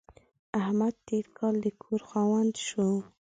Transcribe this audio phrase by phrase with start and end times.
[0.61, 2.87] احمد تېر کال د کور خاوند شو.